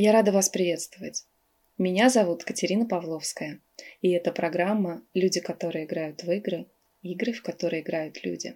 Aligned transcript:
Я 0.00 0.12
рада 0.12 0.30
вас 0.30 0.48
приветствовать. 0.48 1.26
Меня 1.76 2.08
зовут 2.08 2.44
Катерина 2.44 2.86
Павловская, 2.86 3.60
и 4.00 4.10
это 4.10 4.30
программа 4.30 5.02
«Люди, 5.12 5.40
которые 5.40 5.86
играют 5.86 6.22
в 6.22 6.30
игры», 6.30 6.66
игры, 7.02 7.32
в 7.32 7.42
которые 7.42 7.82
играют 7.82 8.24
люди. 8.24 8.54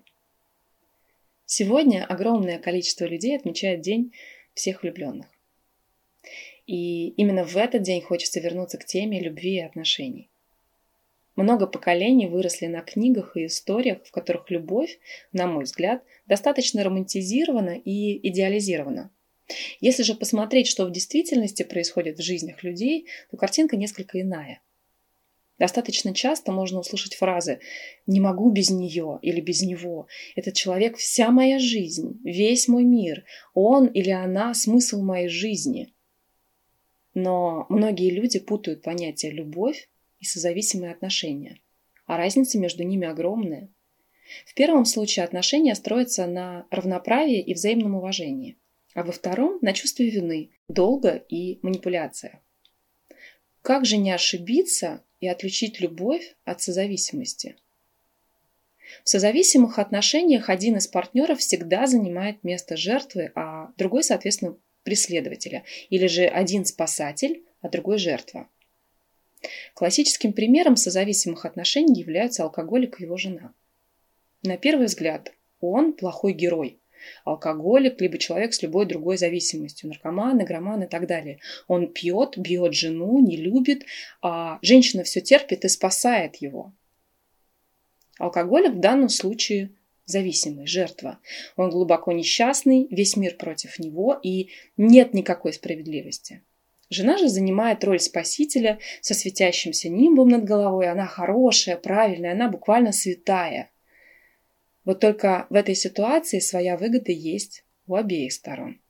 Сегодня 1.44 2.06
огромное 2.06 2.60
количество 2.60 3.06
людей 3.06 3.36
отмечает 3.36 3.80
День 3.80 4.12
всех 4.54 4.84
влюбленных. 4.84 5.26
И 6.68 7.08
именно 7.08 7.42
в 7.42 7.56
этот 7.56 7.82
день 7.82 8.02
хочется 8.02 8.38
вернуться 8.38 8.78
к 8.78 8.84
теме 8.84 9.18
любви 9.18 9.56
и 9.56 9.62
отношений. 9.62 10.30
Много 11.34 11.66
поколений 11.66 12.28
выросли 12.28 12.66
на 12.66 12.82
книгах 12.82 13.36
и 13.36 13.46
историях, 13.46 14.04
в 14.04 14.12
которых 14.12 14.48
любовь, 14.48 15.00
на 15.32 15.48
мой 15.48 15.64
взгляд, 15.64 16.04
достаточно 16.26 16.84
романтизирована 16.84 17.80
и 17.84 18.28
идеализирована– 18.28 19.10
если 19.80 20.02
же 20.02 20.14
посмотреть, 20.14 20.66
что 20.66 20.86
в 20.86 20.92
действительности 20.92 21.62
происходит 21.62 22.18
в 22.18 22.22
жизнях 22.22 22.62
людей, 22.62 23.06
то 23.30 23.36
картинка 23.36 23.76
несколько 23.76 24.20
иная. 24.20 24.60
Достаточно 25.62 26.12
часто 26.12 26.50
можно 26.50 26.80
услышать 26.80 27.14
фразы 27.14 27.60
«не 28.08 28.18
могу 28.18 28.50
без 28.50 28.70
нее» 28.70 29.20
или 29.22 29.40
«без 29.40 29.62
него». 29.62 30.08
Этот 30.34 30.54
человек– 30.54 30.96
вся 30.98 31.30
моя 31.30 31.60
жизнь, 31.60 32.18
весь 32.24 32.66
мой 32.66 32.82
мир. 32.82 33.24
Он 33.54 33.86
или 33.86 34.10
она– 34.10 34.54
смысл 34.54 35.02
моей 35.02 35.28
жизни. 35.28 35.92
Но 37.14 37.66
многие 37.68 38.10
люди 38.10 38.40
путают 38.40 38.82
понятия 38.82 39.30
«любовь» 39.30 39.88
и 40.18 40.24
созависимые 40.24 40.90
отношения. 40.90 41.60
А 42.06 42.16
разница 42.16 42.58
между 42.58 42.82
ними 42.82 43.06
огромная. 43.06 43.68
В 44.46 44.54
первом 44.54 44.84
случае 44.84 45.24
отношения 45.24 45.76
строятся 45.76 46.26
на 46.26 46.66
равноправии 46.70 47.40
и 47.40 47.54
взаимном 47.54 47.94
уважении 47.94 48.56
а 48.94 49.02
во 49.02 49.12
втором– 49.12 49.58
на 49.62 49.72
чувстве 49.72 50.10
вины, 50.10 50.50
долга 50.68 51.22
и 51.28 51.58
манипуляция. 51.62 52.40
Как 53.62 53.84
же 53.84 53.96
не 53.96 54.10
ошибиться 54.10 55.02
и 55.20 55.28
отличить 55.28 55.80
любовь 55.80 56.34
от 56.44 56.60
созависимости? 56.60 57.56
В 59.04 59.08
созависимых 59.08 59.78
отношениях 59.78 60.50
один 60.50 60.76
из 60.76 60.86
партнеров 60.86 61.38
всегда 61.38 61.86
занимает 61.86 62.44
место 62.44 62.76
жертвы, 62.76 63.32
а 63.34 63.72
другой, 63.78 64.04
соответственно, 64.04 64.56
преследователя. 64.82 65.64
Или 65.88 66.08
же 66.08 66.24
один 66.24 66.64
спасатель, 66.64 67.42
а 67.60 67.68
другой 67.68 67.98
жертва. 67.98 68.48
Классическим 69.74 70.32
примером 70.32 70.76
созависимых 70.76 71.46
отношений 71.46 71.98
являются 71.98 72.42
алкоголик 72.42 73.00
и 73.00 73.04
его 73.04 73.16
жена. 73.16 73.54
На 74.42 74.56
первый 74.56 74.86
взгляд, 74.86 75.32
он 75.60 75.92
плохой 75.92 76.32
герой– 76.32 76.78
алкоголик, 77.24 78.00
либо 78.00 78.18
человек 78.18 78.54
с 78.54 78.62
любой 78.62 78.86
другой 78.86 79.16
зависимостью, 79.16 79.88
наркоман, 79.88 80.42
игроман 80.42 80.82
и 80.84 80.86
так 80.86 81.06
далее. 81.06 81.38
Он 81.68 81.92
пьет, 81.92 82.36
бьет 82.36 82.74
жену, 82.74 83.18
не 83.18 83.36
любит, 83.36 83.84
а 84.20 84.58
женщина 84.62 85.04
все 85.04 85.20
терпит 85.20 85.64
и 85.64 85.68
спасает 85.68 86.36
его. 86.36 86.72
Алкоголик 88.18 88.74
в 88.74 88.80
данном 88.80 89.08
случае 89.08 89.70
зависимый, 90.04 90.66
жертва. 90.66 91.18
Он 91.56 91.70
глубоко 91.70 92.12
несчастный, 92.12 92.86
весь 92.90 93.16
мир 93.16 93.36
против 93.36 93.78
него, 93.78 94.18
и 94.22 94.50
нет 94.76 95.14
никакой 95.14 95.52
справедливости. 95.52 96.42
Жена 96.92 97.16
же 97.16 97.28
занимает 97.28 97.82
роль 97.84 98.00
спасителя 98.00 98.78
со 99.00 99.14
светящимся 99.14 99.88
нимбом 99.88 100.28
над 100.28 100.44
головой. 100.44 100.90
Она 100.90 101.06
хорошая, 101.06 101.76
правильная, 101.76 102.32
она 102.32 102.48
буквально 102.48 102.92
святая. 102.92 103.71
Вот 104.84 105.00
только 105.00 105.46
в 105.50 105.54
этой 105.54 105.74
ситуации 105.74 106.40
своя 106.40 106.76
выгода 106.76 107.12
есть 107.12 107.64
у 107.86 107.94
обеих 107.94 108.32
сторон. 108.32 108.80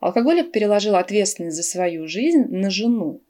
Алкоголик 0.00 0.52
переложил 0.52 0.96
ответственность 0.96 1.56
за 1.56 1.62
свою 1.62 2.06
жизнь 2.06 2.44
на 2.48 2.70
жену 2.70 3.22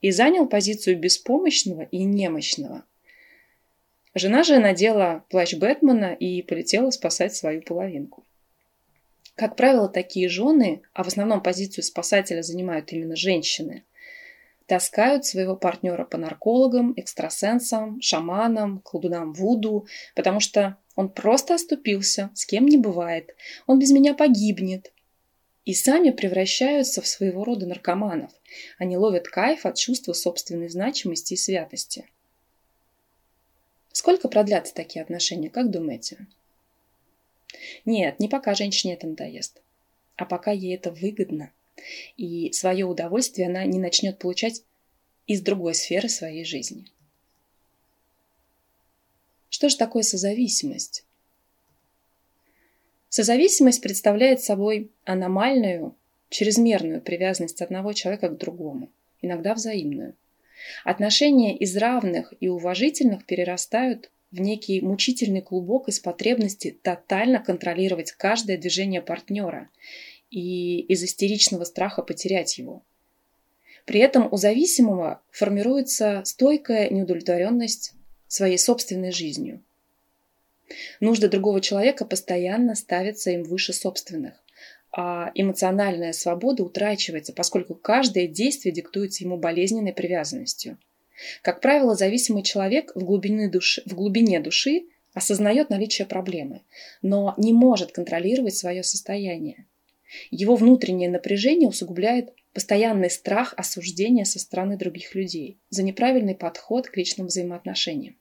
и 0.00 0.10
занял 0.10 0.46
позицию 0.46 0.98
беспомощного 0.98 1.82
и 1.82 2.04
немощного. 2.04 2.84
Жена 4.14 4.42
же 4.42 4.58
надела 4.58 5.24
плащ 5.30 5.54
Бэтмена 5.54 6.14
и 6.14 6.42
полетела 6.42 6.90
спасать 6.90 7.34
свою 7.34 7.62
половинку. 7.62 8.24
Как 9.34 9.56
правило, 9.56 9.88
такие 9.88 10.28
жены, 10.28 10.82
а 10.94 11.04
в 11.04 11.08
основном 11.08 11.42
позицию 11.42 11.84
спасателя 11.84 12.42
занимают 12.42 12.92
именно 12.92 13.16
женщины– 13.16 13.84
таскают 14.66 15.24
своего 15.24 15.56
партнера 15.56 16.04
по 16.04 16.18
наркологам, 16.18 16.92
экстрасенсам, 16.96 18.00
шаманам, 18.00 18.80
колдунам 18.80 19.32
Вуду, 19.32 19.86
потому 20.14 20.40
что 20.40 20.76
он 20.94 21.08
просто 21.08 21.54
оступился, 21.54 22.30
с 22.34 22.44
кем 22.44 22.66
не 22.66 22.76
бывает, 22.76 23.34
он 23.66 23.78
без 23.78 23.90
меня 23.90 24.14
погибнет. 24.14 24.92
И 25.64 25.74
сами 25.74 26.10
превращаются 26.10 27.02
в 27.02 27.08
своего 27.08 27.44
рода 27.44 27.66
наркоманов. 27.66 28.30
Они 28.78 28.96
ловят 28.96 29.26
кайф 29.28 29.66
от 29.66 29.76
чувства 29.76 30.12
собственной 30.12 30.68
значимости 30.68 31.34
и 31.34 31.36
святости. 31.36 32.08
Сколько 33.90 34.28
продлятся 34.28 34.74
такие 34.74 35.02
отношения, 35.02 35.50
как 35.50 35.70
думаете? 35.70 36.26
Нет, 37.84 38.20
не 38.20 38.28
пока 38.28 38.54
женщине 38.54 38.94
это 38.94 39.06
надоест, 39.06 39.60
а 40.16 40.24
пока 40.24 40.52
ей 40.52 40.74
это 40.74 40.92
выгодно. 40.92 41.50
И 42.16 42.52
свое 42.52 42.84
удовольствие 42.84 43.48
она 43.48 43.64
не 43.64 43.78
начнет 43.78 44.18
получать 44.18 44.62
из 45.26 45.40
другой 45.40 45.74
сферы 45.74 46.08
своей 46.08 46.44
жизни. 46.44 46.86
Что 49.48 49.68
же 49.68 49.76
такое 49.76 50.02
созависимость? 50.02 51.04
Созависимость 53.08 53.80
представляет 53.80 54.42
собой 54.42 54.90
аномальную, 55.04 55.96
чрезмерную 56.28 57.00
привязанность 57.00 57.62
одного 57.62 57.92
человека 57.92 58.28
к 58.28 58.36
другому, 58.36 58.90
иногда 59.22 59.54
взаимную. 59.54 60.14
Отношения 60.84 61.56
из 61.56 61.76
равных 61.76 62.34
и 62.40 62.48
уважительных 62.48 63.24
перерастают 63.24 64.10
в 64.30 64.40
некий 64.40 64.80
мучительный 64.80 65.40
клубок 65.40 65.88
из 65.88 66.00
потребности 66.00 66.76
тотально 66.82 67.38
контролировать 67.38 68.12
каждое 68.12 68.58
движение 68.58 69.00
партнера 69.00 69.70
и 70.30 70.80
из 70.80 71.02
истеричного 71.02 71.64
страха 71.64 72.02
потерять 72.02 72.58
его. 72.58 72.82
При 73.84 74.00
этом 74.00 74.28
у 74.32 74.36
зависимого 74.36 75.22
формируется 75.30 76.22
стойкая 76.24 76.90
неудовлетворенность 76.90 77.92
своей 78.26 78.58
собственной 78.58 79.12
жизнью. 79.12 79.62
Нужды 80.98 81.28
другого 81.28 81.60
человека 81.60 82.04
постоянно 82.04 82.74
ставятся 82.74 83.30
им 83.30 83.44
выше 83.44 83.72
собственных, 83.72 84.34
а 84.90 85.30
эмоциональная 85.34 86.12
свобода 86.12 86.64
утрачивается, 86.64 87.32
поскольку 87.32 87.74
каждое 87.74 88.26
действие 88.26 88.74
диктуется 88.74 89.22
ему 89.22 89.36
болезненной 89.36 89.92
привязанностью. 89.92 90.78
Как 91.42 91.60
правило, 91.60 91.94
зависимый 91.94 92.42
человек 92.42 92.92
в 92.94 93.04
глубине 93.04 93.48
души, 93.48 93.82
в 93.86 93.94
глубине 93.94 94.40
души 94.40 94.86
осознает 95.14 95.70
наличие 95.70 96.06
проблемы, 96.06 96.62
но 97.00 97.34
не 97.38 97.52
может 97.52 97.92
контролировать 97.92 98.56
свое 98.56 98.82
состояние. 98.82 99.65
Его 100.30 100.56
внутреннее 100.56 101.08
напряжение 101.08 101.68
усугубляет 101.68 102.32
постоянный 102.52 103.10
страх 103.10 103.54
осуждения 103.56 104.24
со 104.24 104.38
стороны 104.38 104.76
других 104.76 105.14
людей 105.14 105.58
за 105.68 105.82
неправильный 105.82 106.34
подход 106.34 106.88
к 106.88 106.96
личным 106.96 107.26
взаимоотношениям. 107.26 108.16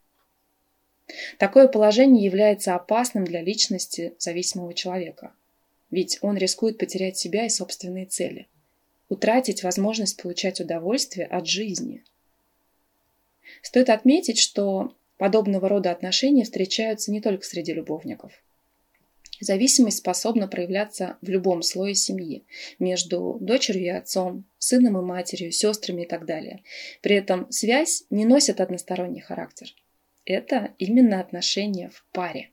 Такое 1.37 1.67
положение 1.67 2.25
является 2.25 2.75
опасным 2.75 3.25
для 3.25 3.41
личности 3.41 4.15
зависимого 4.17 4.73
человека, 4.73 5.33
ведь 5.91 6.17
он 6.21 6.35
рискует 6.37 6.79
потерять 6.79 7.17
себя 7.17 7.45
и 7.45 7.49
собственные 7.49 8.07
цели, 8.07 8.47
утратить 9.07 9.63
возможность 9.63 10.21
получать 10.21 10.59
удовольствие 10.59 11.27
от 11.27 11.47
жизни. 11.47 12.03
Стоит 13.61 13.89
отметить, 13.89 14.39
что 14.39 14.95
подобного 15.17 15.69
рода 15.69 15.91
отношения 15.91 16.43
встречаются 16.43 17.11
не 17.11 17.21
только 17.21 17.45
среди 17.45 17.73
любовников– 17.73 18.33
Зависимость 19.39 19.97
способна 19.97 20.47
проявляться 20.47 21.17
в 21.21 21.29
любом 21.29 21.61
слое 21.61 21.93
семьи, 21.93 22.45
между 22.79 23.37
дочерью 23.41 23.85
и 23.85 23.89
отцом, 23.89 24.45
сыном 24.57 24.97
и 24.97 25.01
матерью, 25.01 25.51
сестрами 25.51 26.03
и 26.03 26.05
так 26.07 26.25
далее. 26.25 26.63
При 27.01 27.15
этом 27.15 27.51
связь 27.51 28.05
не 28.09 28.25
носит 28.25 28.61
односторонний 28.61 29.19
характер. 29.19 29.73
Это 30.25 30.73
именно 30.77 31.19
отношения 31.19 31.89
в 31.89 32.05
паре. 32.11 32.49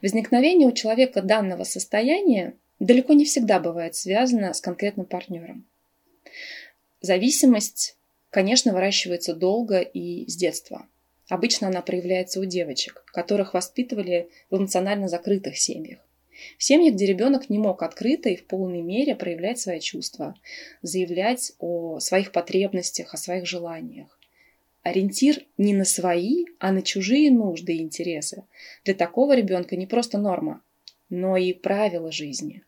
Возникновение 0.00 0.68
у 0.68 0.72
человека 0.72 1.22
данного 1.22 1.64
состояния 1.64 2.56
далеко 2.78 3.14
не 3.14 3.24
всегда 3.24 3.58
бывает 3.58 3.94
связано 3.94 4.52
с 4.52 4.60
конкретным 4.60 5.06
партнером. 5.06 5.66
Зависимость, 7.00 7.96
конечно, 8.30 8.72
выращивается 8.72 9.34
долго 9.34 9.80
и 9.80 10.28
с 10.28 10.36
детства– 10.36 10.86
Обычно 11.32 11.68
она 11.68 11.80
проявляется 11.80 12.40
у 12.40 12.44
девочек, 12.44 13.04
которых 13.06 13.54
воспитывали 13.54 14.28
в 14.50 14.58
эмоционально 14.58 15.08
закрытых 15.08 15.56
семьях. 15.56 16.06
В 16.58 16.62
семьях, 16.62 16.92
где 16.92 17.06
ребенок 17.06 17.48
не 17.48 17.56
мог 17.56 17.82
открыто 17.82 18.28
и 18.28 18.36
в 18.36 18.44
полной 18.44 18.82
мере 18.82 19.14
проявлять 19.14 19.58
свои 19.58 19.80
чувства, 19.80 20.34
заявлять 20.82 21.52
о 21.58 22.00
своих 22.00 22.32
потребностях, 22.32 23.14
о 23.14 23.16
своих 23.16 23.46
желаниях. 23.46 24.20
Ориентир 24.82 25.46
не 25.56 25.72
на 25.72 25.86
свои, 25.86 26.44
а 26.58 26.70
на 26.70 26.82
чужие 26.82 27.30
нужды 27.30 27.76
и 27.76 27.82
интересы. 27.82 28.44
Для 28.84 28.92
такого 28.92 29.34
ребенка 29.34 29.74
не 29.74 29.86
просто 29.86 30.18
норма, 30.18 30.60
но 31.08 31.38
и 31.38 31.54
правила 31.54 32.12
жизни. 32.12 32.62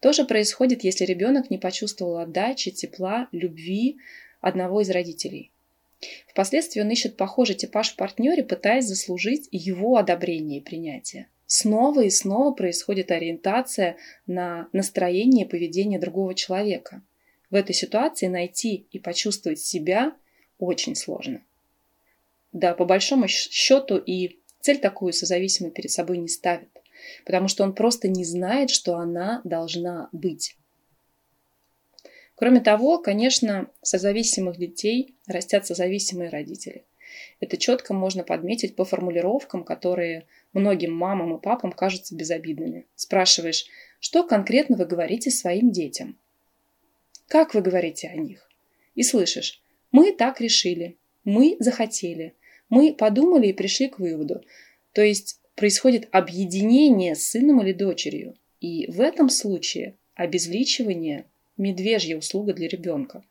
То 0.00 0.14
же 0.14 0.24
происходит, 0.24 0.82
если 0.82 1.04
ребенок 1.04 1.50
не 1.50 1.58
почувствовал 1.58 2.16
отдачи, 2.16 2.70
тепла, 2.70 3.28
любви 3.32 3.98
одного 4.40 4.80
из 4.80 4.88
родителей. 4.88 5.51
Впоследствии 6.28 6.80
он 6.80 6.90
ищет 6.90 7.16
похожий 7.16 7.54
типаж 7.54 7.92
в 7.92 7.96
партнере, 7.96 8.42
пытаясь 8.42 8.86
заслужить 8.86 9.48
его 9.50 9.96
одобрение 9.96 10.60
и 10.60 10.64
принятие. 10.64 11.28
Снова 11.46 12.00
и 12.02 12.10
снова 12.10 12.52
происходит 12.52 13.10
ориентация 13.10 13.96
на 14.26 14.68
настроение 14.72 15.44
и 15.44 15.48
поведение 15.48 16.00
другого 16.00 16.34
человека. 16.34 17.02
В 17.50 17.54
этой 17.54 17.74
ситуации 17.74 18.26
найти 18.26 18.86
и 18.90 18.98
почувствовать 18.98 19.60
себя 19.60 20.16
очень 20.58 20.94
сложно. 20.94 21.42
Да, 22.52 22.74
по 22.74 22.84
большому 22.84 23.28
счету 23.28 23.98
и 23.98 24.38
цель 24.60 24.78
такую 24.78 25.12
созависимый 25.12 25.72
перед 25.72 25.90
собой 25.90 26.18
не 26.18 26.28
ставит, 26.28 26.70
потому 27.26 27.48
что 27.48 27.64
он 27.64 27.74
просто 27.74 28.08
не 28.08 28.24
знает, 28.24 28.70
что 28.70 28.96
она 28.96 29.40
должна 29.44 30.08
быть. 30.12 30.56
Кроме 32.42 32.60
того, 32.60 32.98
конечно, 32.98 33.70
созависимых 33.82 34.58
детей 34.58 35.14
растят 35.28 35.64
созависимые 35.64 36.28
родители. 36.28 36.84
Это 37.38 37.56
четко 37.56 37.94
можно 37.94 38.24
подметить 38.24 38.74
по 38.74 38.84
формулировкам, 38.84 39.62
которые 39.62 40.26
многим 40.52 40.92
мамам 40.92 41.36
и 41.36 41.40
папам 41.40 41.70
кажутся 41.70 42.16
безобидными. 42.16 42.88
Спрашиваешь, 42.96 43.66
что 44.00 44.24
конкретно 44.24 44.76
вы 44.76 44.86
говорите 44.86 45.30
своим 45.30 45.70
детям? 45.70 46.18
Как 47.28 47.54
вы 47.54 47.60
говорите 47.60 48.08
о 48.08 48.16
них? 48.16 48.50
И 48.96 49.04
слышишь, 49.04 49.62
мы 49.92 50.10
так 50.10 50.40
решили, 50.40 50.98
мы 51.22 51.54
захотели, 51.60 52.34
мы 52.68 52.92
подумали 52.92 53.46
и 53.46 53.52
пришли 53.52 53.86
к 53.86 54.00
выводу. 54.00 54.42
То 54.94 55.02
есть 55.02 55.40
происходит 55.54 56.08
объединение 56.10 57.14
с 57.14 57.24
сыном 57.24 57.62
или 57.62 57.72
дочерью. 57.72 58.34
И 58.58 58.90
в 58.90 59.00
этом 59.00 59.28
случае 59.28 59.96
обезличивание– 60.16 61.26
медвежья 61.56 62.16
услуга 62.16 62.52
для 62.52 62.68
ребенка, 62.68 63.24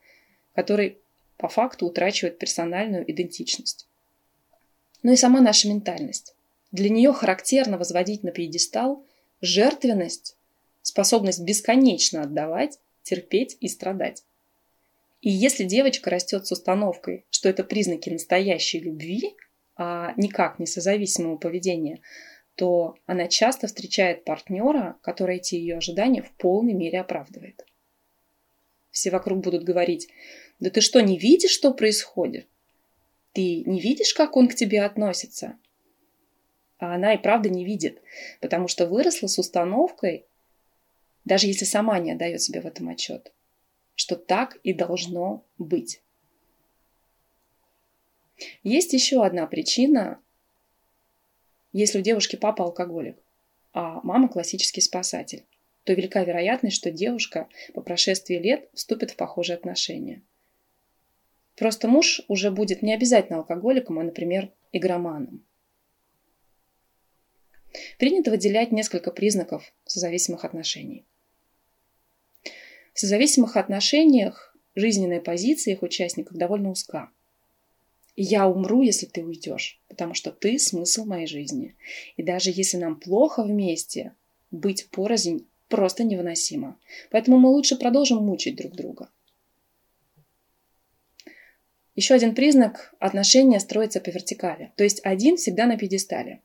который 0.54 0.98
по 1.36 1.48
факту 1.48 1.86
утрачивает 1.86 2.38
персональную 2.38 3.10
идентичность. 3.10 3.88
Но 5.02 5.08
ну 5.08 5.12
и 5.14 5.16
сама 5.16 5.40
наша 5.40 5.68
ментальность. 5.68 6.34
Для 6.70 6.88
нее 6.88 7.12
характерно 7.12 7.76
возводить 7.78 8.22
на 8.22 8.30
пьедестал 8.30 9.04
жертвенность, 9.40 10.36
способность 10.82 11.42
бесконечно 11.42 12.22
отдавать, 12.22 12.78
терпеть 13.02 13.56
и 13.60 13.68
страдать. 13.68 14.24
И 15.20 15.30
если 15.30 15.64
девочка 15.64 16.10
растет 16.10 16.46
с 16.46 16.52
установкой, 16.52 17.24
что 17.30 17.48
это 17.48 17.64
признаки 17.64 18.10
настоящей 18.10 18.80
любви, 18.80 19.36
а 19.76 20.14
никак 20.16 20.58
не 20.58 20.66
созависимого 20.66 21.36
поведения, 21.36 22.00
то 22.54 22.96
она 23.06 23.28
часто 23.28 23.66
встречает 23.66 24.24
партнера, 24.24 24.96
который 25.02 25.36
эти 25.36 25.54
ее 25.54 25.78
ожидания 25.78 26.22
в 26.22 26.30
полной 26.32 26.74
мере 26.74 27.00
оправдывает. 27.00 27.64
Все 28.92 29.10
вокруг 29.10 29.40
будут 29.40 29.64
говорить, 29.64 30.08
да 30.60 30.70
ты 30.70 30.80
что, 30.80 31.00
не 31.00 31.18
видишь, 31.18 31.50
что 31.50 31.72
происходит? 31.72 32.46
Ты 33.32 33.64
не 33.64 33.80
видишь, 33.80 34.14
как 34.14 34.36
он 34.36 34.46
к 34.48 34.54
тебе 34.54 34.82
относится? 34.82 35.58
А 36.78 36.94
она 36.94 37.14
и 37.14 37.18
правда 37.18 37.48
не 37.48 37.64
видит, 37.64 38.02
потому 38.40 38.68
что 38.68 38.86
выросла 38.86 39.28
с 39.28 39.38
установкой, 39.38 40.26
даже 41.24 41.46
если 41.46 41.64
сама 41.64 41.98
не 41.98 42.12
отдает 42.12 42.42
себе 42.42 42.60
в 42.60 42.66
этом 42.66 42.88
отчет, 42.90 43.32
что 43.94 44.14
так 44.14 44.56
и 44.62 44.74
должно 44.74 45.42
быть. 45.58 46.02
Есть 48.62 48.92
еще 48.92 49.24
одна 49.24 49.46
причина, 49.46 50.20
если 51.72 52.00
у 52.00 52.02
девушки 52.02 52.36
папа 52.36 52.64
алкоголик, 52.64 53.16
а 53.72 54.00
мама 54.02 54.28
классический 54.28 54.80
спасатель, 54.82 55.46
то 55.84 55.92
велика 55.92 56.22
вероятность, 56.24 56.76
что 56.76 56.90
девушка 56.90 57.48
по 57.74 57.82
прошествии 57.82 58.36
лет 58.36 58.68
вступит 58.74 59.10
в 59.10 59.16
похожие 59.16 59.56
отношения. 59.56 60.22
Просто 61.56 61.88
муж 61.88 62.22
уже 62.28 62.50
будет 62.50 62.82
не 62.82 62.94
обязательно 62.94 63.38
алкоголиком, 63.38 63.98
а, 63.98 64.02
например, 64.02 64.50
игроманом. 64.72 65.44
Принято 67.98 68.30
выделять 68.30 68.72
несколько 68.72 69.10
признаков 69.10 69.72
созависимых 69.84 70.44
отношений. 70.44 71.04
В 72.94 73.00
созависимых 73.00 73.56
отношениях 73.56 74.54
жизненная 74.74 75.20
позиция 75.20 75.74
их 75.74 75.82
участников 75.82 76.36
довольно 76.36 76.70
узка. 76.70 77.10
Я 78.14 78.46
умру, 78.46 78.82
если 78.82 79.06
ты 79.06 79.24
уйдешь, 79.24 79.80
потому 79.88 80.12
что 80.12 80.32
ты 80.32 80.58
смысл 80.58 81.06
моей 81.06 81.26
жизни. 81.26 81.76
И 82.16 82.22
даже 82.22 82.50
если 82.50 82.76
нам 82.76 83.00
плохо 83.00 83.42
вместе, 83.42 84.14
быть 84.50 84.88
порознь 84.90 85.46
просто 85.72 86.04
невыносимо. 86.04 86.78
Поэтому 87.10 87.38
мы 87.38 87.48
лучше 87.48 87.76
продолжим 87.76 88.18
мучить 88.18 88.56
друг 88.56 88.72
друга. 88.74 89.08
Еще 91.96 92.12
один 92.12 92.34
признак– 92.34 92.94
отношения 92.98 93.58
строятся 93.58 94.00
по 94.00 94.10
вертикали. 94.10 94.70
То 94.76 94.84
есть 94.84 95.00
один 95.02 95.38
всегда 95.38 95.64
на 95.64 95.78
пьедестале, 95.78 96.40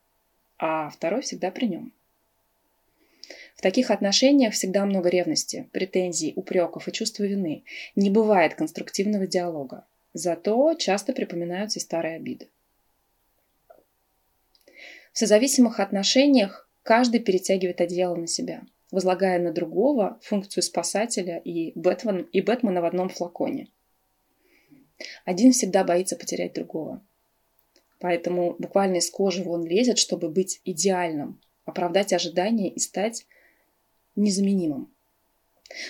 а 0.58 0.90
второй 0.90 1.22
всегда 1.24 1.52
при 1.52 1.66
нем. 1.66 1.94
В 3.58 3.62
таких 3.62 3.92
отношениях 3.92 4.54
всегда 4.54 4.86
много 4.86 5.10
ревности, 5.10 5.68
претензий, 5.74 6.32
упреков 6.38 6.88
и 6.88 6.94
чувства 6.94 7.24
вины. 7.24 7.66
Не 7.98 8.10
бывает 8.10 8.56
конструктивного 8.56 9.28
диалога. 9.28 9.86
Зато 10.14 10.74
часто 10.76 11.12
припоминаются 11.12 11.80
и 11.80 11.82
старые 11.82 12.16
обиды. 12.16 12.48
В 15.12 15.18
созависимых 15.18 15.82
отношениях 15.82 16.70
каждый 16.84 17.20
перетягивает 17.20 17.82
одеяло 17.82 18.16
на 18.16 18.28
себя, 18.28 18.62
возлагая 18.92 19.40
на 19.40 19.52
другого 19.52 20.20
функцию 20.24 20.64
спасателя 20.64 21.38
и, 21.38 21.72
Бэтмен, 21.76 22.22
и 22.32 22.42
Бэтмена 22.42 22.82
в 22.82 22.86
одном 22.86 23.10
флаконе. 23.10 23.70
Один 25.26 25.52
всегда 25.52 25.84
боится 25.84 26.16
потерять 26.16 26.54
другого. 26.54 27.02
Поэтому 28.00 28.56
буквально 28.60 28.98
из 28.98 29.10
кожи 29.10 29.44
вон 29.44 29.66
лезет, 29.66 29.98
чтобы 29.98 30.30
быть 30.30 30.62
идеальным, 30.64 31.42
оправдать 31.66 32.14
ожидания 32.14 32.70
и 32.70 32.80
стать 32.80 33.26
незаменимым. 34.16 34.92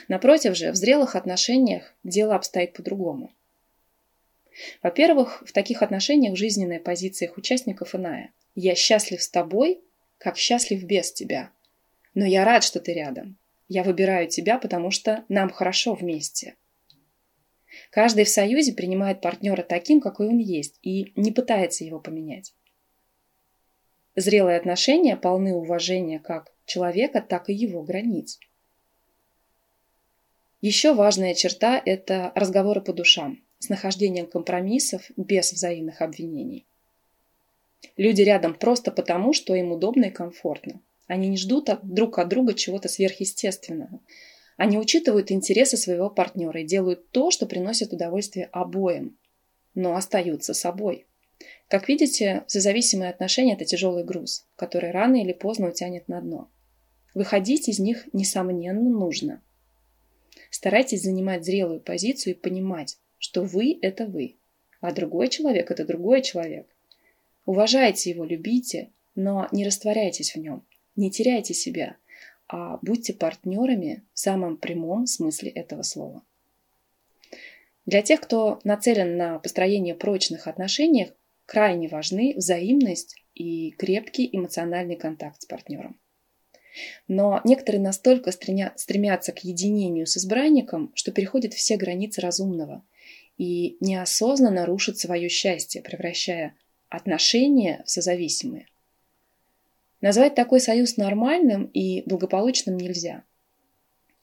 Напротив 0.07 0.55
же, 0.55 0.71
в 0.71 0.75
зрелых 0.75 1.15
отношениях 1.15 1.94
дело 2.03 2.35
обстоит 2.35 2.73
по-другому. 2.73 3.31
Во-первых, 4.81 5.44
в 5.45 5.51
таких 5.51 5.83
отношениях 5.83 6.35
жизненная 6.35 6.79
позиция 6.79 7.27
их 7.27 7.38
участников 7.38 7.94
иная. 7.94 8.31
Я 8.55 8.73
счастлив 8.73 9.21
с 9.21 9.29
тобой, 9.29 9.81
как 10.17 10.38
счастлив 10.38 10.83
без 10.83 11.11
тебя. 11.13 11.51
Но 12.18 12.25
я 12.25 12.46
рад, 12.46 12.64
что 12.64 12.80
ты 12.80 12.94
рядом. 12.94 13.38
Я 13.68 13.84
выбираю 13.84 14.28
тебя, 14.28 14.57
потому 14.57 14.90
что 14.90 15.24
нам 15.30 15.52
хорошо 15.52 15.94
вместе. 15.94 16.56
Каждый 17.92 18.24
в 18.24 18.30
союзе 18.30 18.74
принимает 18.74 19.21
партнера 19.21 19.62
таким, 19.62 20.02
какой 20.02 20.30
он 20.30 20.40
есть, 20.40 20.80
и 20.81 21.12
не 21.16 21.31
пытается 21.31 21.83
его 21.83 22.00
поменять. 22.00 22.56
Зрелые 24.16 24.57
отношения 24.57 25.16
полны 25.16 25.54
уважения 25.54 26.18
как 26.18 26.52
человека, 26.66 27.21
так 27.21 27.52
и 27.52 27.54
его 27.54 27.83
границ. 27.83 28.40
Еще 30.59 30.95
важная 30.95 31.36
черта– 31.36 31.80
это 31.86 32.31
разговоры 32.33 32.81
по 32.81 32.94
душам, 32.94 33.44
с 33.59 33.69
нахождением 33.69 34.26
компромиссов 34.26 35.12
без 35.18 35.54
взаимных 35.54 36.02
обвинений. 36.02 36.66
Люди 37.95 38.24
рядом 38.24 38.56
просто 38.56 38.92
потому, 38.92 39.33
что 39.33 39.54
им 39.54 39.71
удобно 39.71 40.06
и 40.06 40.09
комфортно. 40.09 40.81
Они 41.07 41.30
не 41.30 41.37
ждут 41.37 41.69
друг 41.83 42.19
от 42.19 42.28
друга 42.28 42.54
чего-то 42.54 42.90
сверхъестественного. 42.90 43.99
Они 44.57 44.78
учитывают 44.78 45.31
интересы 45.31 45.78
своего 45.78 46.09
партнера 46.09 46.61
и 46.61 46.66
делают 46.66 47.09
то, 47.11 47.31
что 47.31 47.45
приносит 47.45 47.94
удовольствие 47.94 48.49
обоим, 48.52 49.18
но 49.73 49.95
остаются 49.95 50.54
собой. 50.54 51.07
Как 51.69 51.87
видите, 51.87 52.44
созависимые 52.47 53.11
отношения– 53.11 53.54
это 53.56 53.66
тяжелый 53.66 54.04
груз, 54.04 54.45
который 54.56 54.92
рано 54.92 55.21
или 55.21 55.33
поздно 55.33 55.69
утянет 55.69 56.07
на 56.07 56.21
дно. 56.21 56.49
Выходить 57.14 57.69
из 57.69 57.80
них, 57.80 58.07
несомненно, 58.14 58.90
нужно. 58.90 59.42
Старайтесь 60.49 61.04
занимать 61.04 61.45
зрелую 61.45 61.80
позицию 61.80 62.33
и 62.33 62.37
понимать, 62.37 62.97
что 63.18 63.44
вы– 63.44 63.78
это 63.81 64.06
вы, 64.06 64.37
а 64.81 64.92
другой 64.92 65.28
человек– 65.30 65.69
это 65.71 65.85
другой 65.85 66.21
человек. 66.21 66.68
Уважайте 67.45 68.09
его, 68.09 68.23
любите, 68.23 68.92
но 69.16 69.47
не 69.52 69.66
растворяйтесь 69.66 70.35
в 70.35 70.40
нем, 70.40 70.66
не 70.97 71.09
теряйте 71.09 71.54
себя, 71.54 71.95
а 72.47 72.80
будьте 72.81 73.13
партнерами 73.13 74.04
в 74.13 74.19
самом 74.19 74.57
прямом 74.57 75.07
смысле 75.07 75.51
этого 75.51 75.83
слова. 75.83 76.23
Для 77.85 78.01
тех, 78.01 78.19
кто 78.19 78.59
нацелен 78.66 79.16
на 79.16 79.39
построение 79.39 79.95
прочных 79.95 80.47
отношений, 80.47 81.13
крайне 81.45 81.87
важны 81.87 82.33
взаимность 82.35 83.16
и 83.33 83.71
крепкий 83.71 84.30
эмоциональный 84.31 84.97
контакт 84.97 85.42
с 85.42 85.45
партнером. 85.45 85.97
Но 87.07 87.42
некоторые 87.44 87.81
настолько 87.81 88.31
стремятся 88.31 89.31
к 89.31 89.44
единению 89.44 90.06
с 90.06 90.18
избранником, 90.18 90.92
что 90.95 91.11
переходят 91.11 91.54
все 91.54 91.77
границы 91.77 92.21
разумного 92.21 92.83
и 93.37 93.77
неосознанно 93.80 94.66
рушат 94.66 94.97
свое 94.97 95.30
счастье, 95.30 95.81
превращая 95.81 96.56
отношения 96.89 97.83
в 97.85 97.89
созависимые. 97.89 98.68
Назвать 100.01 100.35
такой 100.35 100.59
союз 100.59 100.97
нормальным 100.97 101.66
и 101.66 102.04
благополучным 102.07 102.77
нельзя. 102.77 103.23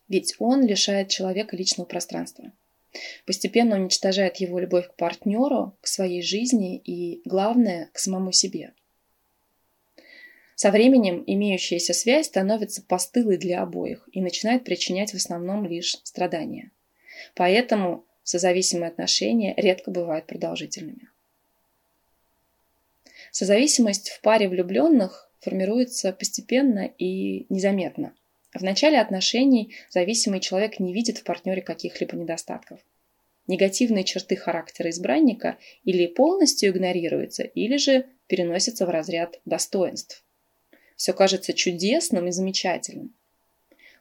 Ведь 0.09 0.37
он 0.39 0.65
лишает 0.65 1.09
человека 1.09 1.57
личного 1.57 1.87
пространства. 1.87 2.53
Постепенно 3.27 3.77
уничтожает 3.77 4.37
его 4.37 4.61
любовь 4.61 4.89
к 4.89 4.95
партнеру, 4.95 5.77
к 5.81 5.89
своей 5.89 6.23
жизни 6.23 6.77
и, 6.77 7.23
главное, 7.25 7.91
к 7.93 7.99
самому 7.99 8.31
себе. 8.31 8.73
Со 10.55 10.71
временем 10.71 11.25
имеющаяся 11.27 11.93
связь 11.93 12.27
становится 12.27 12.83
постылой 12.83 13.37
для 13.37 13.63
обоих 13.63 14.09
и 14.13 14.21
начинает 14.21 14.63
причинять 14.63 15.11
в 15.11 15.17
основном 15.17 15.67
лишь 15.67 15.97
страдания. 16.05 16.71
Поэтому 17.35 18.05
созависимые 18.23 18.89
отношения 18.89 19.55
редко 19.57 19.91
бывают 19.91 20.27
продолжительными. 20.27 21.09
Созависимость 23.33 24.11
в 24.11 24.21
паре 24.21 24.49
влюбленных 24.49 25.29
формируется 25.45 26.13
постепенно 26.13 26.91
и 26.99 27.47
незаметно. 27.49 28.15
В 28.55 28.63
начале 28.63 29.01
отношений 29.01 29.75
зависимый 29.91 30.41
человек 30.41 30.81
не 30.81 30.93
видит 30.93 31.19
в 31.19 31.25
партнере 31.25 31.61
каких-либо 31.61 32.17
недостатков. 32.17 32.81
Негативные 33.47 34.05
черты 34.05 34.37
характера 34.37 34.89
избранника 34.91 35.59
или 35.85 36.07
полностью 36.07 36.71
игнорируются, 36.71 37.43
или 37.43 37.77
же 37.77 38.07
переносятся 38.27 38.87
в 38.87 38.91
разряд 38.91 39.41
достоинств. 39.45 40.25
Все 40.97 41.13
кажется 41.13 41.53
чудесным 41.53 42.29
и 42.29 42.31
замечательным. 42.31 43.15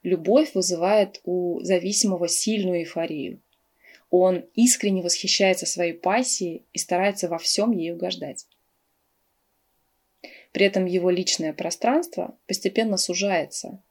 Любовь 0.04 0.54
вызывает 0.54 1.20
у 1.24 1.60
зависимого 1.62 2.28
сильную 2.28 2.82
эйфорию. 2.82 3.42
Он 4.10 4.46
искренне 4.54 5.02
восхищается 5.02 5.66
своей 5.66 5.94
пассией 5.94 6.66
и 6.72 6.78
старается 6.78 7.28
во 7.28 7.38
всем 7.38 7.72
ей 7.72 7.92
угождать. 7.92 8.46
При 10.54 10.68
этом 10.68 10.86
его 10.86 11.10
личное 11.10 11.52
пространство 11.52 12.38
постепенно 12.48 12.98
сужается. 12.98 13.82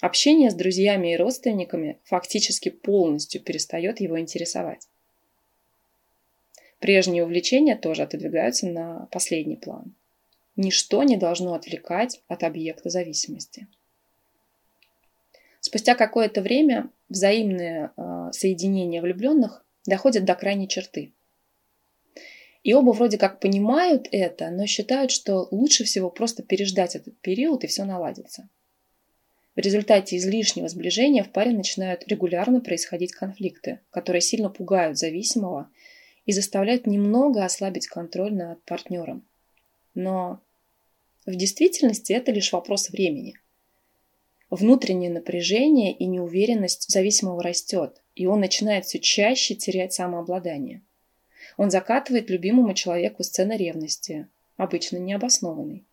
Общение 0.00 0.50
с 0.50 0.54
друзьями 0.54 1.14
и 1.14 1.16
родственниками 1.16 1.98
фактически 2.04 2.68
полностью 2.68 3.40
перестает 3.40 4.00
его 4.00 4.18
интересовать. 4.18 4.88
Прежние 6.80 7.24
увлечения 7.24 7.76
тоже 7.76 8.02
отодвигаются 8.02 8.66
на 8.66 9.08
последний 9.10 9.56
план. 9.56 9.94
Ничто 10.56 11.04
не 11.04 11.16
должно 11.16 11.54
отвлекать 11.54 12.20
от 12.26 12.42
объекта 12.42 12.90
зависимости. 12.90 13.68
Спустя 15.60 15.94
какое-то 15.94 16.42
время 16.42 16.90
взаимное 17.08 17.92
э, 17.96 18.30
соединение 18.32 19.00
влюбленных 19.00 19.64
доходит 19.86 20.24
до 20.24 20.34
крайней 20.34 20.68
черты. 20.68 21.12
И 22.64 22.74
оба 22.74 22.90
вроде 22.90 23.18
как 23.18 23.40
понимают 23.40 24.08
это, 24.10 24.50
но 24.50 24.66
считают, 24.66 25.10
что 25.10 25.48
лучше 25.50 25.84
всего 25.84 26.10
просто 26.10 26.42
переждать 26.42 26.96
этот 26.96 27.18
период 27.20 27.64
и 27.64 27.66
все 27.66 27.84
наладится. 27.84 28.48
В 29.54 29.60
результате 29.60 30.16
излишнего 30.16 30.68
сближения 30.68 31.24
в 31.24 31.30
паре 31.30 31.52
начинают 31.52 32.06
регулярно 32.06 32.60
происходить 32.60 33.12
конфликты, 33.12 33.80
которые 33.90 34.20
сильно 34.20 34.50
пугают 34.50 34.98
зависимого 34.98 35.70
и 36.26 36.32
заставляют 36.32 36.86
немного 36.86 37.44
ослабить 37.44 37.88
контроль 37.88 38.34
над 38.34 38.62
партнером. 38.64 39.26
Но 39.94 40.40
в 41.26 41.34
действительности 41.34 42.12
это 42.12 42.30
лишь 42.32 42.52
вопрос 42.52 42.90
времени. 42.90 43.34
Внутреннее 44.50 45.10
напряжение 45.10 45.92
и 45.92 46.06
неуверенность 46.06 46.90
зависимого 46.90 47.42
растет, 47.42 48.00
и 48.14 48.26
он 48.26 48.40
начинает 48.40 48.84
все 48.84 48.98
чаще 48.98 49.54
терять 49.54 49.92
самообладание. 49.92 50.82
Он 51.58 51.70
закатывает 51.72 52.30
любимому 52.30 52.72
человеку 52.72 53.24
сцены 53.24 53.56
ревности, 53.56 54.28
обычно 54.56 54.96
необоснованной. 54.96 55.84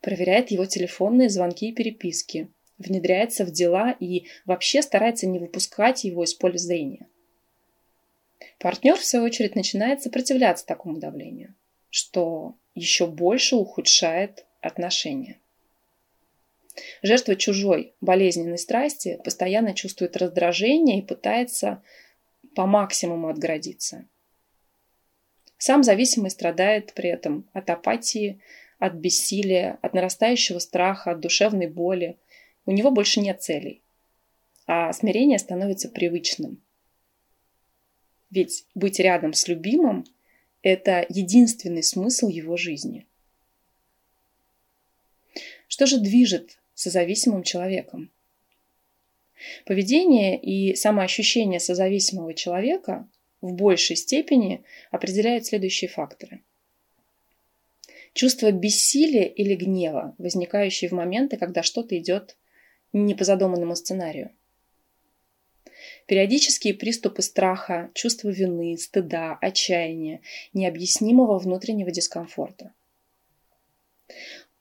Проверяет 0.00 0.50
его 0.50 0.64
телефонные 0.64 1.28
звонки 1.28 1.68
и 1.68 1.74
переписки, 1.74 2.48
внедряется 2.78 3.44
в 3.44 3.50
дела 3.50 3.94
и 4.00 4.26
вообще 4.46 4.80
старается 4.80 5.28
не 5.28 5.38
выпускать 5.38 6.04
его 6.04 6.24
из 6.24 6.32
поля 6.32 6.56
зрения. 6.56 7.06
Партнер, 8.58 8.96
в 8.96 9.04
свою 9.04 9.26
очередь, 9.26 9.54
начинает 9.54 10.02
сопротивляться 10.02 10.64
такому 10.64 10.98
давлению, 10.98 11.54
что 11.90 12.56
еще 12.74 13.06
больше 13.06 13.54
ухудшает 13.56 14.46
отношения. 14.62 15.38
Жертва 17.02 17.36
чужой 17.36 17.94
болезненной 18.00 18.58
страсти 18.58 19.20
постоянно 19.22 19.74
чувствует 19.74 20.16
раздражение 20.16 21.00
и 21.00 21.06
пытается 21.06 21.82
по 22.54 22.64
максимуму 22.64 23.28
отгородиться. 23.28 24.06
Сам 25.64 25.84
зависимый 25.84 26.32
страдает 26.32 26.92
при 26.92 27.08
этом 27.08 27.48
от 27.52 27.70
апатии, 27.70 28.40
от 28.80 28.94
бессилия, 28.94 29.78
от 29.80 29.94
нарастающего 29.94 30.58
страха, 30.58 31.12
от 31.12 31.20
душевной 31.20 31.68
боли. 31.68 32.18
У 32.66 32.72
него 32.72 32.90
больше 32.90 33.20
нет 33.20 33.40
целей, 33.40 33.80
а 34.66 34.92
смирение 34.92 35.38
становится 35.38 35.88
привычным. 35.88 36.60
Ведь 38.30 38.66
быть 38.74 38.98
рядом 38.98 39.34
с 39.34 39.46
любимым– 39.46 40.04
это 40.62 41.06
единственный 41.08 41.84
смысл 41.84 42.26
его 42.26 42.56
жизни– 42.56 43.06
что 45.68 45.86
же 45.86 46.00
движет 46.00 46.58
созависимым 46.74 47.44
человеком? 47.44 48.10
Поведение 49.64 50.38
и 50.38 50.74
самоощущение 50.74 51.60
созависимого 51.60 52.34
человека 52.34 53.08
в 53.42 53.52
большей 53.52 53.96
степени 53.96 54.64
определяют 54.90 55.44
следующие 55.44 55.90
факторы. 55.90 56.40
Чувство 58.14 58.50
бессилия 58.50 59.24
или 59.24 59.54
гнева, 59.54 60.14
возникающие 60.16 60.88
в 60.88 60.92
моменты, 60.92 61.36
когда 61.36 61.62
что-то 61.62 61.98
идет 61.98 62.36
не 62.94 63.14
по 63.14 63.24
задуманному 63.24 63.76
сценарию. 63.76 64.30
Периодические 66.06 66.72
приступы 66.72 67.20
страха, 67.20 67.90
чувство 67.92 68.30
вины, 68.30 68.78
стыда, 68.78 69.36
отчаяния, 69.40 70.20
необъяснимого 70.54 71.38
внутреннего 71.38 71.90
дискомфорта 71.90 72.72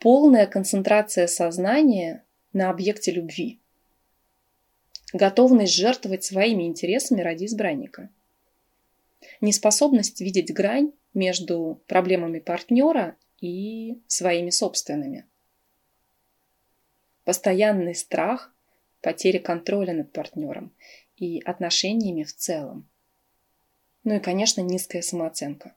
полная 0.01 0.47
концентрация 0.47 1.27
сознания 1.27 2.23
на 2.53 2.69
объекте 2.69 3.11
любви. 3.11 3.59
Готовность 5.13 5.73
жертвовать 5.73 6.23
своими 6.23 6.63
интересами 6.63 7.21
ради 7.21 7.45
избранника. 7.45 8.09
Неспособность 9.41 10.21
видеть 10.21 10.53
грань 10.53 10.93
между 11.15 11.83
проблемами 11.87 12.39
партнера 12.39 13.17
и 13.39 14.01
своими 14.07 14.51
собственными. 14.51 15.25
Постоянный 17.25 17.95
страх 17.95 18.53
потери 19.01 19.39
контроля 19.39 19.93
над 19.93 20.13
партнером 20.13 20.73
и 21.17 21.41
отношениями 21.41 22.23
в 22.23 22.35
целом. 22.35 22.87
Ну 24.03 24.15
и, 24.15 24.19
конечно, 24.19 24.61
низкая 24.61 25.01
самооценка. 25.01 25.75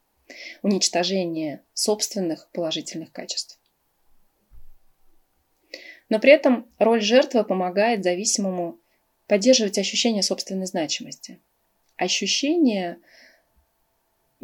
Уничтожение 0.62 1.62
собственных 1.73 2.50
положительных 2.52 3.12
качеств. 3.12 3.59
Но 6.11 6.18
при 6.18 6.33
этом 6.33 6.71
роль 6.78 7.00
жертвы 7.00 7.44
помогает 7.44 8.04
зависимому 8.04 8.78
поддерживать 9.26 9.78
ощущение 9.78 10.23
собственной 10.23 10.66
значимости. 10.66 11.40
Ощущения 11.97 12.99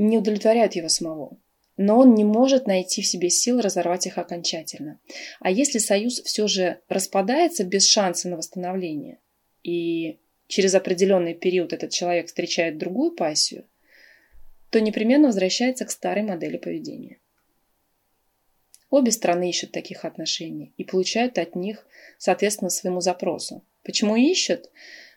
не 0.09 0.19
удовлетворяют 0.19 0.75
его 0.75 0.89
самого, 0.89 1.37
но 1.77 1.99
он 1.99 2.15
не 2.15 2.25
может 2.25 2.67
найти 2.67 3.03
в 3.03 3.07
себе 3.07 3.31
сил 3.31 3.61
разорвать 3.61 4.07
их 4.07 4.19
окончательно. 4.19 4.99
А 5.41 5.51
если 5.51 5.79
союз 5.79 6.21
все 6.23 6.47
же 6.47 6.81
распадается 6.89 7.65
без 7.65 7.87
шанса 7.87 8.29
на 8.29 8.37
восстановление, 8.37 9.19
и 9.63 10.19
через 10.47 10.75
определенный 10.75 11.35
период 11.35 11.73
этот 11.73 11.91
человек 11.91 12.27
встречает 12.27 12.79
другую 12.79 13.13
пассию, 13.13 13.67
то 14.71 14.81
непременно 14.81 15.29
возвращается 15.29 15.85
к 15.85 15.91
старой 15.91 16.23
модели 16.23 16.57
поведения. 16.57 17.19
Обе 18.89 19.13
страны 19.13 19.51
ищут 19.51 19.71
таких 19.71 20.05
отношений 20.05 20.73
и 20.77 20.85
получают 20.85 21.39
от 21.39 21.55
них, 21.55 21.87
соответственно, 22.19 22.71
своему 22.71 23.01
запросу. 23.01 23.65
Почему 23.85 24.17
ищут? 24.17 24.71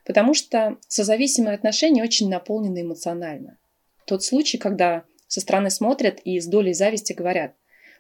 Потому 0.06 0.34
что 0.34 0.78
созависимые 0.88 1.56
отношения 1.56 2.04
очень 2.04 2.30
наполнены 2.30 2.82
эмоционально. 2.82 3.58
Тот 4.06 4.24
случай, 4.24 4.58
когда 4.58 5.04
со 5.28 5.42
стороны 5.42 5.70
смотрят 5.70 6.20
и 6.22 6.40
с 6.40 6.48
долей 6.48 6.74
зависти 6.74 7.14
говорят 7.14 7.56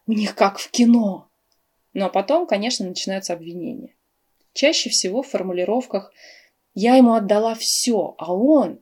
«У 0.07 0.11
них 0.11 0.35
как 0.35 0.59
в 0.59 0.69
кино!» 0.71 1.29
Ну 1.93 2.05
а 2.05 2.09
потом, 2.09 2.47
конечно, 2.47 2.87
начинаются 2.87 3.33
обвинения. 3.33 3.93
Чаще 4.53 4.89
всего 4.89 5.21
в 5.21 5.27
формулировках 5.27 6.11
«Я 6.73 6.95
ему 6.95 7.13
отдала 7.13 7.55
все, 7.55 8.15
а 8.17 8.33
он...» 8.33 8.79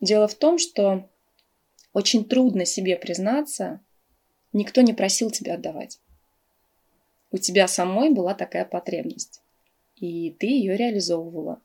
Дело 0.00 0.28
в 0.28 0.34
том, 0.34 0.58
что 0.58 1.08
очень 1.92 2.24
трудно 2.24 2.66
себе 2.66 2.96
признаться, 2.96 3.80
Никто 4.56 4.80
не 4.80 4.94
просил 4.94 5.30
тебя 5.30 5.56
отдавать. 5.56 6.00
У 7.30 7.36
тебя 7.36 7.68
самой 7.68 8.08
была 8.08 8.32
такая 8.32 8.64
потребность. 8.64 9.42
И 9.96 10.30
ты 10.30 10.46
ее 10.46 10.78
реализовывала. 10.78 11.60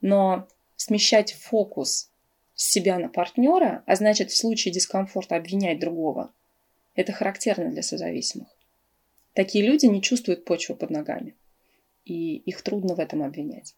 Но 0.00 0.46
смещать 0.76 1.32
фокус 1.32 2.12
с 2.58 2.70
себя 2.72 2.98
на 2.98 3.08
партнера, 3.08 3.84
а 3.86 3.94
значит 3.94 4.32
в 4.32 4.36
случае 4.36 4.74
дискомфорта 4.74 5.36
обвинять 5.36 5.78
другого, 5.78 6.34
это 6.96 7.12
характерно 7.12 7.70
для 7.70 7.84
созависимых. 7.84 8.48
Такие 9.32 9.64
люди 9.64 9.86
не 9.86 10.02
чувствуют 10.02 10.44
почву 10.44 10.74
под 10.74 10.90
ногами. 10.90 11.36
и 12.04 12.36
их 12.36 12.62
трудно 12.62 12.94
в 12.94 13.00
этом 13.00 13.22
обвинять. 13.22 13.74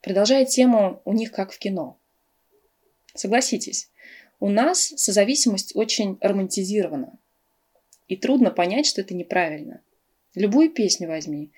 Продолжая 0.00 0.44
тему 0.46 1.02
«у 1.04 1.12
них 1.12 1.32
как 1.32 1.50
в 1.52 1.58
кино». 1.58 1.98
Согласитесь, 3.14 3.90
у 4.38 4.48
нас 4.48 4.92
созависимость 4.96 5.74
очень 5.74 6.18
романтизирована. 6.20 7.18
И 8.06 8.16
трудно 8.16 8.50
понять, 8.50 8.86
что 8.86 9.00
это 9.00 9.14
неправильно. 9.14 9.82
Любую 10.34 10.70
песню 10.70 11.08
возьми. 11.08 11.50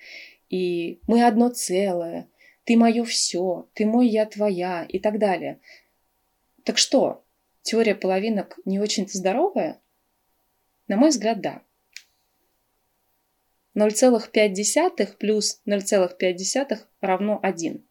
И 0.49 0.99
мы 1.07 1.23
одно 1.23 1.49
целое, 1.49 2.27
ты 2.69 2.77
мое 2.77 3.03
все, 3.03 3.67
ты 3.73 3.87
мой, 3.87 4.07
я 4.07 4.27
твоя 4.27 4.85
и 4.87 4.99
так 4.99 5.17
далее. 5.17 5.59
Так 6.63 6.77
что, 6.77 7.25
теория 7.63 7.95
половинок 7.95 8.59
не 8.63 8.79
очень-то 8.79 9.17
здоровая? 9.17 9.81
На 10.87 10.95
мой 10.95 11.09
взгляд, 11.09 11.41
да. 11.41 11.63
0,5 13.73 15.17
плюс 15.17 15.63
0,5 15.65 16.77
равно 17.01 17.39
1. 17.41 17.87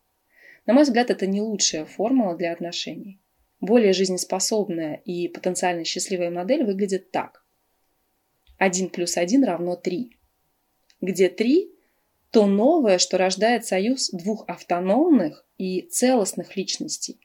На 0.67 0.73
мой 0.73 0.85
взгляд, 0.85 1.11
это 1.11 1.27
не 1.27 1.41
лучшая 1.41 1.85
формула 1.85 2.37
для 2.37 2.53
отношений. 2.53 3.21
Более 3.59 3.93
жизнеспособная 3.93 5.03
и 5.05 5.27
потенциально 5.27 5.83
счастливая 5.83 6.31
модель 6.31 6.63
выглядит 6.63 7.11
так. 7.11 7.45
1 8.59 8.91
плюс 8.91 9.17
1 9.17 9.43
равно 9.43 9.75
3. 9.75 10.17
Где 11.01 11.29
3– 11.29 11.75
то 12.31 12.47
новое, 12.47 12.99
что 12.99 13.19
рождает 13.19 13.65
союз 13.67 14.11
двух 14.11 14.45
автономных 14.49 15.45
и 15.57 15.83
целостных 15.83 16.57
личностей. 16.57 17.19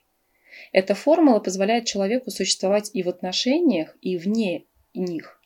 Эта 0.72 0.96
формула 0.96 1.40
позволяет 1.40 1.86
человеку 1.86 2.32
существовать 2.32 2.90
и 2.94 3.04
в 3.04 3.10
отношениях, 3.10 3.98
и 4.02 4.18
вне 4.18 4.66
них. 4.94 5.42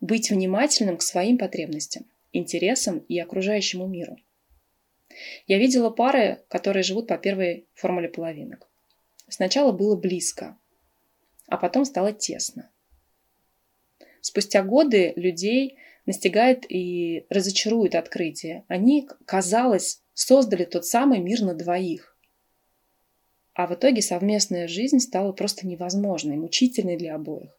Быть 0.00 0.30
внимательным 0.30 0.96
к 0.96 1.02
своим 1.02 1.38
потребностям, 1.38 2.06
интересам 2.32 2.98
и 2.98 3.18
окружающему 3.18 3.86
миру. 3.86 4.16
Я 5.46 5.58
видела 5.58 5.90
пары, 5.90 6.42
которые 6.48 6.82
живут 6.82 7.08
по 7.08 7.18
первой 7.18 7.66
формуле 7.74 8.08
половинок. 8.08 8.68
Сначала 9.28 9.72
было 9.72 9.96
близко, 9.96 10.56
а 11.48 11.56
потом 11.56 11.84
стало 11.84 12.12
тесно. 12.12 12.70
Спустя 14.20 14.62
годы 14.62 15.12
людей 15.16 15.78
настигает 16.06 16.64
и 16.70 17.26
разочарует 17.28 17.94
открытие. 17.94 18.64
Они, 18.68 19.08
казалось, 19.26 20.02
создали 20.14 20.64
тот 20.64 20.86
самый 20.86 21.18
мир 21.18 21.42
на 21.42 21.54
двоих. 21.54 22.16
А 23.54 23.66
в 23.66 23.74
итоге 23.74 24.02
совместная 24.02 24.68
жизнь 24.68 25.00
стала 25.00 25.32
просто 25.32 25.66
невозможной, 25.66 26.36
мучительной 26.36 26.96
для 26.96 27.14
обоих. 27.14 27.50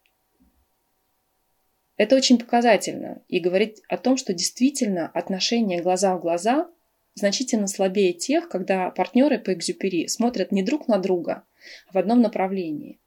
Это 1.97 2.15
очень 2.15 2.37
показательно 2.37 3.23
и 3.27 3.39
говорит 3.39 3.79
о 3.89 3.97
том, 3.97 4.17
что 4.17 4.33
действительно 4.33 5.07
отношения 5.07 5.81
глаза 5.81 6.15
в 6.15 6.21
глаза 6.21 6.69
значительно 7.15 7.67
слабее 7.67 8.13
тех, 8.13 8.47
когда 8.47 8.91
партнеры 8.91 9.39
по 9.39 9.51
экзюпери 9.53 10.07
смотрят 10.07 10.51
не 10.51 10.61
друг 10.61 10.87
на 10.87 10.99
друга, 10.99 11.43
а 11.87 11.93
в 11.93 11.97
одном 11.97 12.21
направлении. 12.21 12.99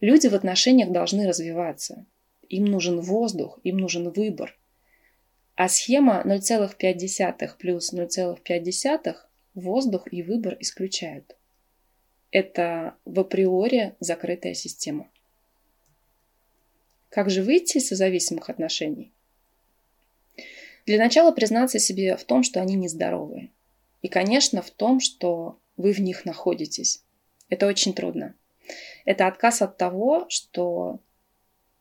Люди 0.00 0.26
в 0.26 0.34
отношениях 0.34 0.90
должны 0.90 1.26
развиваться. 1.26 2.04
Им 2.48 2.66
нужен 2.66 3.00
воздух, 3.00 3.58
им 3.64 3.78
нужен 3.78 4.10
выбор. 4.10 4.56
А 5.54 5.68
схема 5.68 6.22
0,5 6.24 7.50
плюс 7.58 7.92
0,5 7.92 9.16
воздух 9.54 10.12
и 10.12 10.22
выбор 10.22 10.56
исключают. 10.60 11.36
Это 12.30 12.96
в 13.04 13.18
априори 13.20 13.94
закрытая 14.00 14.54
система. 14.54 15.08
Как 17.08 17.30
же 17.30 17.42
выйти 17.42 17.78
из 17.78 17.88
созависимых 17.88 18.50
отношений? 18.50 19.12
Для 20.84 20.98
начала 20.98 21.32
признаться 21.32 21.78
себе 21.78 22.16
в 22.16 22.24
том, 22.24 22.42
что 22.42 22.60
они 22.60 22.74
нездоровые. 22.74 23.50
И, 24.02 24.08
конечно, 24.08 24.62
в 24.62 24.70
том, 24.70 25.00
что 25.00 25.58
вы 25.76 25.92
в 25.92 26.00
них 26.00 26.24
находитесь. 26.24 27.02
Это 27.48 27.66
очень 27.66 27.94
трудно. 27.94 28.34
Это 29.04 29.26
отказ 29.26 29.62
от 29.62 29.78
того, 29.78 30.26
что 30.28 31.00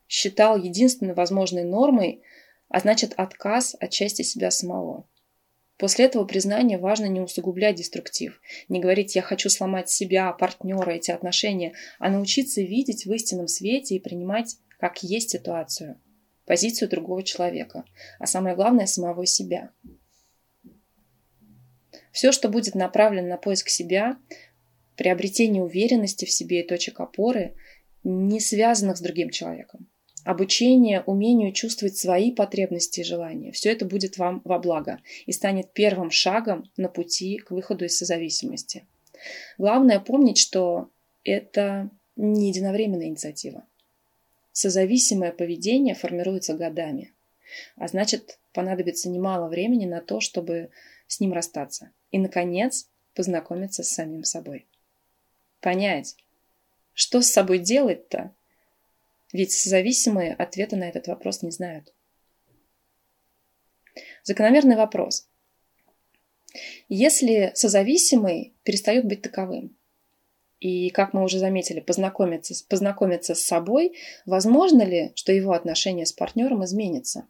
считал 0.07 0.57
единственной 0.57 1.13
возможной 1.13 1.63
нормой, 1.63 2.21
а 2.69 2.79
значит 2.79 3.13
отказ 3.17 3.75
от 3.79 3.89
части 3.91 4.21
себя 4.21 4.51
самого. 4.51 5.07
После 5.77 6.05
этого 6.05 6.23
признания 6.23 6.77
важно 6.77 7.05
не 7.05 7.19
усугублять 7.19 7.75
деструктив, 7.75 8.39
не 8.69 8.79
говорить 8.79 9.15
«я 9.15 9.21
хочу 9.21 9.49
сломать 9.49 9.89
себя, 9.89 10.31
партнера, 10.31 10.91
эти 10.91 11.11
отношения», 11.11 11.73
а 11.99 12.09
научиться 12.09 12.61
видеть 12.61 13.05
в 13.05 13.13
истинном 13.13 13.47
свете 13.47 13.95
и 13.95 13.99
принимать 13.99 14.57
как 14.79 15.03
есть 15.03 15.31
ситуацию, 15.31 15.99
позицию 16.45 16.89
другого 16.89 17.23
человека, 17.23 17.83
а 18.19 18.25
самое 18.25 18.55
главное– 18.55 18.85
самого 18.87 19.25
себя. 19.25 19.71
Все, 22.13 22.31
что 22.31 22.47
будет 22.47 22.75
направлено 22.75 23.27
на 23.27 23.37
поиск 23.37 23.67
себя, 23.67 24.17
приобретение 24.95 25.61
уверенности 25.61 26.23
в 26.23 26.31
себе 26.31 26.61
и 26.61 26.67
точек 26.67 27.01
опоры, 27.01 27.55
не 28.03 28.39
связанных 28.39 28.95
с 28.95 29.01
другим 29.01 29.29
человеком 29.29 29.89
обучение 30.25 31.01
умению 31.05 31.53
чувствовать 31.53 31.97
свои 31.97 32.31
потребности 32.31 33.01
и 33.01 33.03
желания. 33.03 33.51
Все 33.51 33.71
это 33.71 33.85
будет 33.85 34.17
вам 34.17 34.41
во 34.43 34.59
благо 34.59 34.99
и 35.27 35.31
станет 35.31 35.71
первым 35.71 36.09
шагом 36.09 36.69
на 36.77 36.89
пути 36.89 37.37
к 37.37 37.51
выходу 37.51 37.85
из 37.85 37.97
созависимости. 37.97 38.83
Главное 39.57 39.99
помнить, 39.99 40.39
что 40.39 40.89
это 41.23 41.89
не 42.15 42.49
единовременная 42.49 43.07
инициатива. 43.07 43.63
Созависимое 44.51 45.31
поведение 45.31 45.93
формируется 45.93 46.55
годами, 46.55 47.13
а 47.75 47.87
значит, 47.87 48.39
понадобится 48.51 49.09
немало 49.09 49.47
времени 49.47 49.85
на 49.85 50.01
то, 50.01 50.21
чтобы 50.21 50.69
с 51.07 51.19
ним 51.19 51.33
расстаться 51.33 51.91
и, 52.11 52.17
наконец, 52.17 52.87
познакомиться 53.13 53.83
с 53.83 53.89
самим 53.89 54.23
собой. 54.23 54.65
Понять, 55.61 56.15
что 56.93 57.21
с 57.21 57.27
собой 57.27 57.59
делать-то, 57.59 58.33
ведь 59.35 59.51
зависимые 59.51 60.33
ответа 60.33 60.77
на 60.77 60.87
этот 60.87 61.07
вопрос 61.07 61.41
не 61.41 61.51
знают. 61.51 61.93
Закономерный 64.23 64.77
вопрос. 64.77 65.27
Если 66.87 67.51
созависимый 67.53 68.53
перестает 68.63 69.05
быть 69.05 69.21
таковым, 69.21 69.75
и, 70.61 70.89
как 70.89 71.13
мы 71.13 71.21
уже 71.21 71.37
заметили, 71.37 71.81
познакомиться, 71.81 72.55
познакомиться 72.69 73.35
с 73.35 73.43
собой, 73.43 73.97
возможно 74.25 74.83
ли, 74.83 75.11
что 75.15 75.33
его 75.33 75.51
отношения 75.51 76.05
с 76.05 76.13
партнером 76.13 76.63
изменятся? 76.63 77.27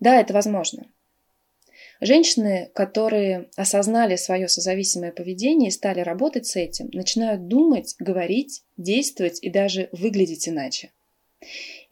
Да, 0.00 0.20
это 0.20 0.34
возможно. 0.34 0.90
Женщины, 2.04 2.68
которые 2.74 3.48
осознали 3.54 4.16
свое 4.16 4.48
созависимое 4.48 5.12
поведение 5.12 5.68
и 5.68 5.72
стали 5.72 6.00
работать 6.00 6.46
с 6.46 6.56
этим, 6.56 6.90
начинают 6.92 7.46
думать, 7.46 7.94
говорить, 8.00 8.64
действовать 8.76 9.38
и 9.40 9.48
даже 9.48 9.88
выглядеть 9.92 10.48
иначе. 10.48 10.90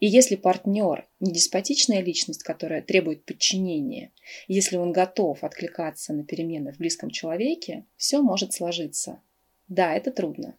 И 0.01 0.07
если 0.07 0.35
партнер 0.35 1.07
не 1.21 1.31
деспотичная 1.31 2.01
личность, 2.01 2.43
которая 2.43 2.81
требует 2.81 3.23
подчинения, 3.23 4.11
если 4.49 4.75
он 4.75 4.91
готов 4.91 5.45
откликаться 5.45 6.11
на 6.11 6.25
перемены 6.25 6.73
в 6.73 6.77
близком 6.77 7.09
человеке, 7.09 7.85
все 7.95 8.21
может 8.21 8.51
сложиться. 8.51 9.21
Да, 9.69 9.95
это 9.95 10.11
трудно, 10.11 10.57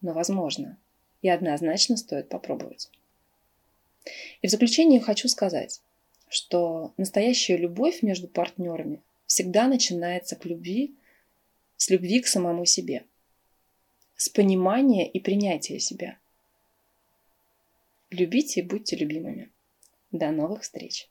но 0.00 0.14
возможно. 0.14 0.78
И 1.20 1.28
однозначно 1.28 1.98
стоит 1.98 2.30
попробовать. 2.30 2.88
И 4.40 4.46
в 4.46 4.50
заключение 4.50 4.98
хочу 4.98 5.28
сказать, 5.28 5.82
что 6.34 6.92
настоящая 6.96 7.56
любовь 7.56 8.02
между 8.02 8.26
партнерами 8.26 9.00
всегда 9.24 9.68
начинается 9.68 10.34
к 10.34 10.44
любви, 10.44 10.96
с 11.76 11.90
любви 11.90 12.20
к 12.20 12.26
самому 12.26 12.64
себе, 12.64 13.04
с 14.16 14.28
понимания 14.28 15.08
и 15.08 15.20
принятия 15.20 15.78
себя. 15.78 16.18
Любите 18.10 18.60
и 18.60 18.62
будьте 18.64 18.96
любимыми. 18.96 19.52
До 20.10 20.32
новых 20.32 20.62
встреч! 20.62 21.08